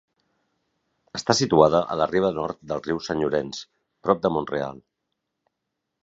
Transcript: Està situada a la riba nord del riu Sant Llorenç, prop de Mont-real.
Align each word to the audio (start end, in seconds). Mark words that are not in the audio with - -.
Està 1.17 1.33
situada 1.39 1.81
a 1.95 1.97
la 1.99 2.07
riba 2.11 2.31
nord 2.37 2.59
del 2.71 2.81
riu 2.87 3.01
Sant 3.07 3.21
Llorenç, 3.23 3.59
prop 4.07 4.23
de 4.25 4.31
Mont-real. 4.39 4.81